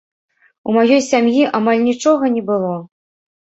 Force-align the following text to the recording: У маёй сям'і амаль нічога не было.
У 0.71 0.73
маёй 0.77 1.01
сям'і 1.09 1.43
амаль 1.59 1.85
нічога 1.89 2.33
не 2.39 2.43
было. 2.49 2.73